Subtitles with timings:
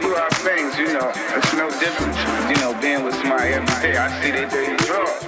[0.00, 1.12] do our things, you know.
[1.14, 2.14] It's no different.
[2.50, 3.96] you know, being with somebody every day.
[3.96, 5.24] I see they dirty drugs.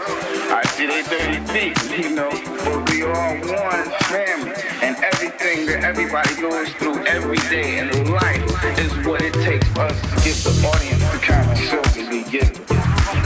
[0.51, 2.31] I see they dirty feet, you know.
[2.65, 4.53] But we all one family.
[4.83, 8.43] And everything that everybody goes through every day in life
[8.79, 12.09] is what it takes for us to give the audience the kind of show that
[12.11, 12.53] we give.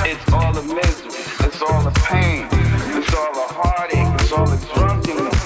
[0.05, 1.47] It's all the misery.
[1.47, 2.49] It's all the pain.
[2.97, 4.21] It's all the heartache.
[4.21, 5.41] It's all the drunkenness.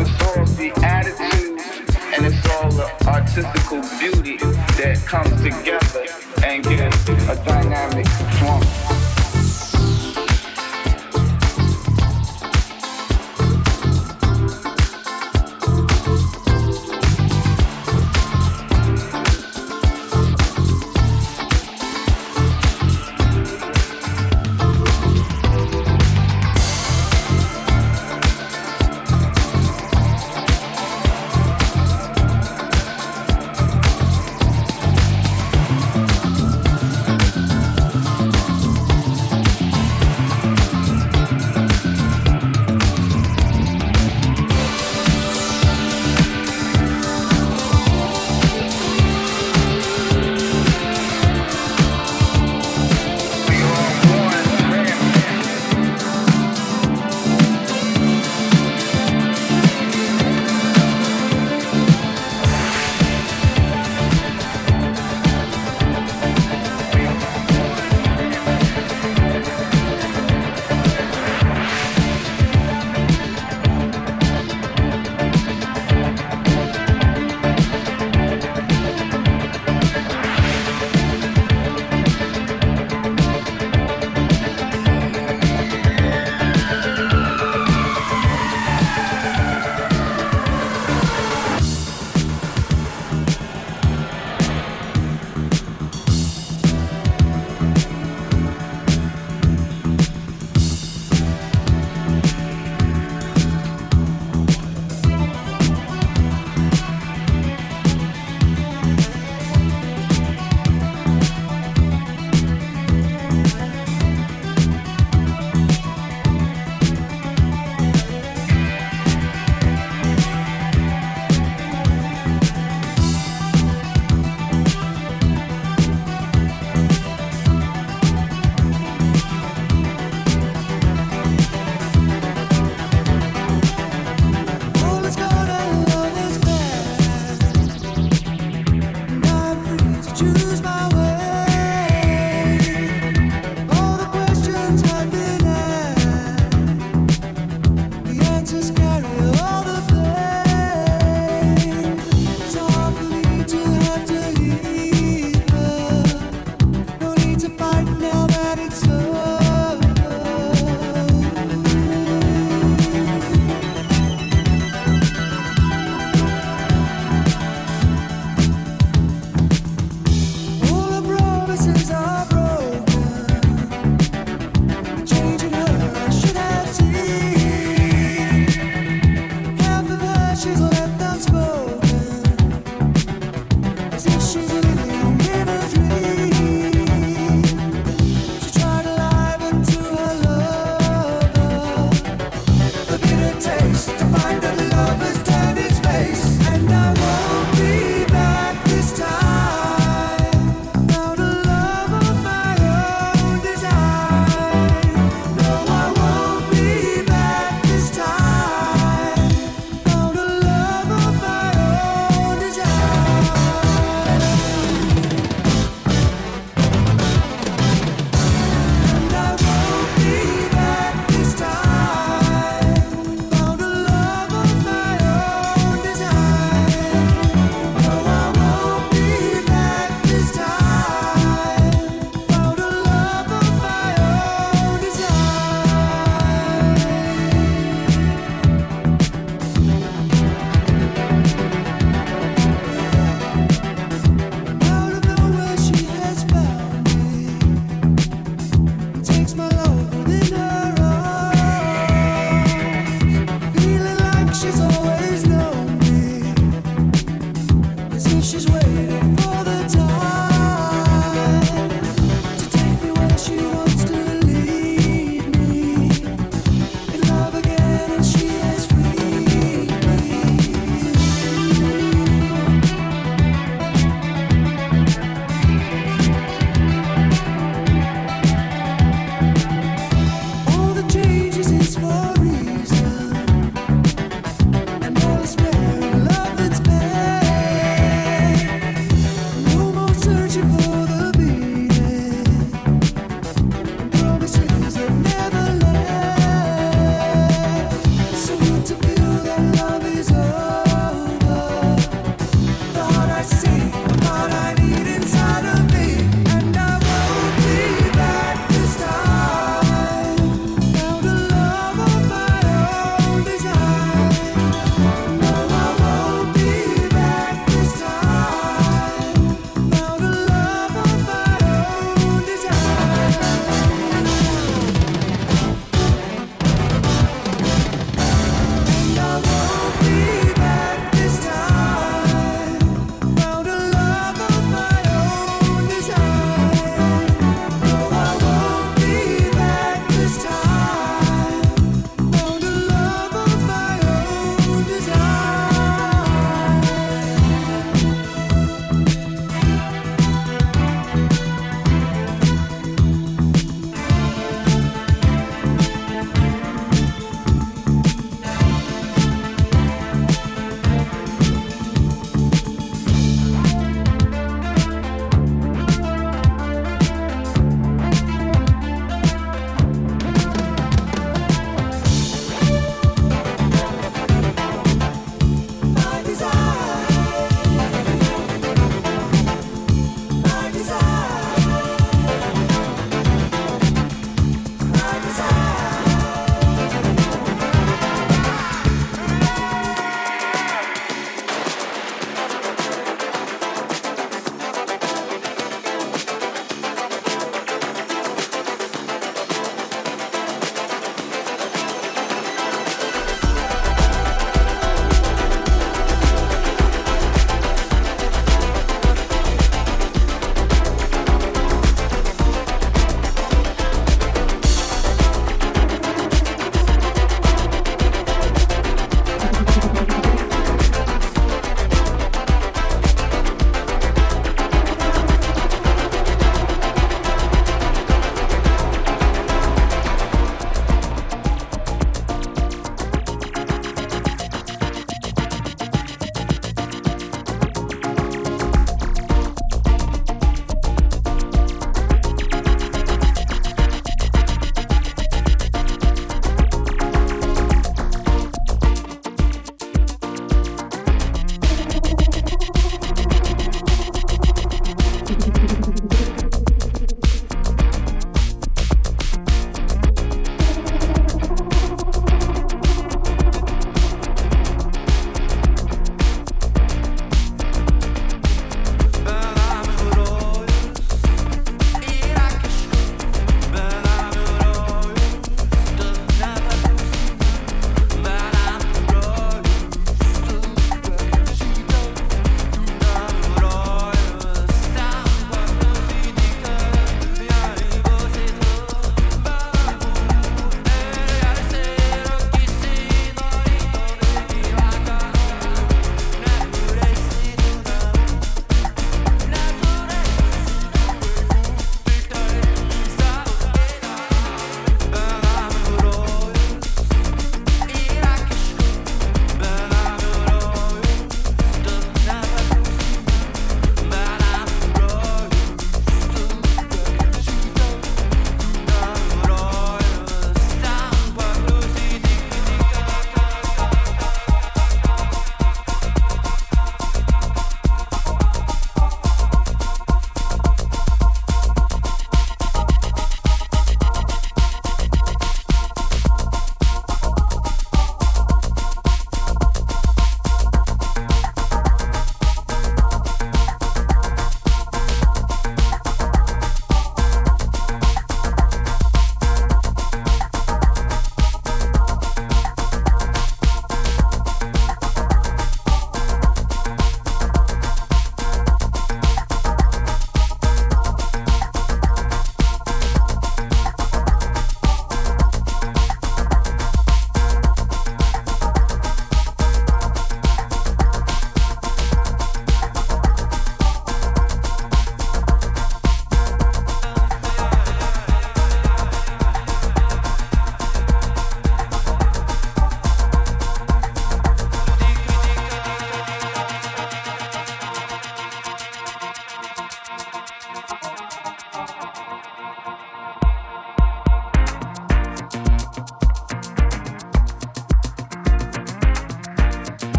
[0.00, 1.64] It's all the attitudes.
[2.14, 4.38] And it's all the artistical beauty
[4.78, 6.06] that comes together
[6.44, 8.07] and gives a dynamic